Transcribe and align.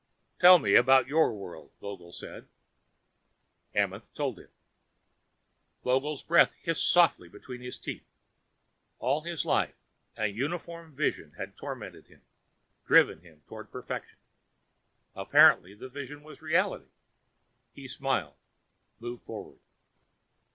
"Tell 0.39 0.57
me 0.57 0.73
about 0.73 1.05
your 1.05 1.31
world," 1.31 1.73
Vogel 1.79 2.11
said. 2.11 2.47
Amenth 3.75 4.11
told 4.15 4.39
him. 4.39 4.49
Vogel's 5.83 6.23
breath 6.23 6.51
hissed 6.63 6.91
softly 6.91 7.29
between 7.29 7.61
his 7.61 7.77
teeth. 7.77 8.07
All 8.97 9.21
his 9.21 9.45
life 9.45 9.75
an 10.17 10.35
unformed 10.41 10.97
vision 10.97 11.33
had 11.33 11.55
tormented 11.55 12.07
him, 12.07 12.23
driven 12.87 13.21
him 13.21 13.43
toward 13.47 13.69
perfection. 13.69 14.17
Abruptly 15.13 15.75
the 15.75 15.87
vision 15.87 16.23
was 16.23 16.41
reality. 16.41 16.89
He 17.71 17.87
smiled, 17.87 18.37
moved 18.99 19.21
forward. 19.25 19.59